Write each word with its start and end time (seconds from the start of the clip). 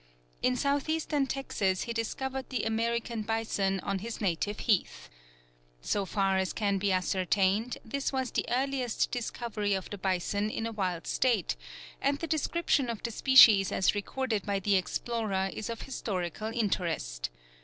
In 0.41 0.55
southeastern 0.55 1.27
Texas 1.27 1.83
he 1.83 1.93
discovered 1.93 2.49
the 2.49 2.63
American 2.63 3.21
bison 3.21 3.79
on 3.81 3.99
his 3.99 4.19
native 4.19 4.61
heath. 4.61 5.11
So 5.79 6.05
far 6.07 6.39
as 6.39 6.53
can 6.53 6.79
be 6.79 6.91
ascertained, 6.91 7.77
this 7.85 8.11
was 8.11 8.31
the 8.31 8.49
earliest 8.49 9.11
discovery 9.11 9.75
of 9.75 9.91
the 9.91 9.99
bison 9.99 10.49
in 10.49 10.65
a 10.65 10.71
wild 10.71 11.05
state, 11.05 11.55
and 12.01 12.17
the 12.17 12.25
description 12.25 12.89
of 12.89 13.03
the 13.03 13.11
species 13.11 13.71
as 13.71 13.93
recorded 13.93 14.43
by 14.43 14.57
the 14.59 14.75
explorer 14.75 15.51
is 15.53 15.69
of 15.69 15.83
historical 15.83 16.47
interest. 16.51 17.29